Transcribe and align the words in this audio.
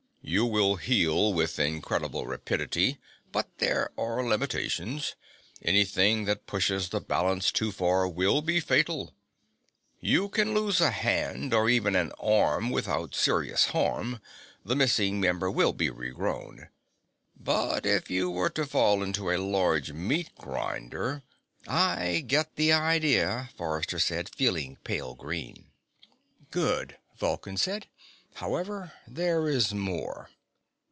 "You 0.23 0.45
will 0.45 0.75
heal 0.75 1.33
with 1.33 1.57
incredible 1.59 2.27
rapidity, 2.27 2.99
but 3.31 3.49
there 3.57 3.89
are 3.97 4.25
limitations. 4.25 5.15
Anything 5.63 6.25
that 6.25 6.45
pushes 6.45 6.87
the 6.89 7.01
balance 7.01 7.51
too 7.51 7.71
far 7.71 8.07
will 8.07 8.43
be 8.43 8.59
fatal. 8.59 9.15
You 9.99 10.29
can 10.29 10.53
lose 10.53 10.79
a 10.79 10.91
hand 10.91 11.55
or 11.55 11.69
even 11.69 11.95
an 11.95 12.11
arm 12.19 12.69
without 12.69 13.15
serious 13.15 13.65
harm; 13.73 14.21
the 14.63 14.75
missing 14.75 15.19
member 15.19 15.49
will 15.49 15.73
be 15.73 15.89
regrown. 15.89 16.69
But 17.35 17.87
if 17.87 18.11
you 18.11 18.29
were 18.29 18.51
to 18.51 18.67
fall 18.67 19.01
into 19.01 19.31
a 19.31 19.37
large 19.37 19.91
meat 19.91 20.29
grinder" 20.37 21.23
"I 21.67 22.23
get 22.25 22.55
the 22.57 22.71
idea," 22.73 23.49
Forrester 23.57 23.97
said, 23.99 24.29
feeling 24.29 24.77
pale 24.83 25.15
green. 25.15 25.71
"Good," 26.51 26.97
Vulcan 27.17 27.57
said. 27.57 27.87
"However, 28.35 28.93
there 29.05 29.49
is 29.49 29.73
more." 29.73 30.29